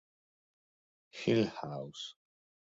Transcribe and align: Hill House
Hill 1.11 1.45
House 1.61 2.15